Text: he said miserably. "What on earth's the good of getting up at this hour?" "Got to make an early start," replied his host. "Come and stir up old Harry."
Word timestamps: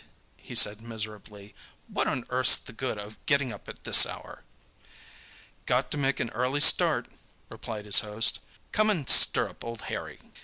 he 0.37 0.55
said 0.55 0.81
miserably. 0.81 1.53
"What 1.87 2.07
on 2.07 2.25
earth's 2.31 2.57
the 2.57 2.73
good 2.73 2.97
of 2.97 3.23
getting 3.27 3.53
up 3.53 3.69
at 3.69 3.83
this 3.83 4.03
hour?" 4.07 4.41
"Got 5.67 5.91
to 5.91 5.97
make 5.99 6.19
an 6.19 6.31
early 6.31 6.59
start," 6.61 7.07
replied 7.49 7.85
his 7.85 7.99
host. 7.99 8.39
"Come 8.71 8.89
and 8.89 9.07
stir 9.07 9.49
up 9.49 9.63
old 9.63 9.81
Harry." 9.93 10.19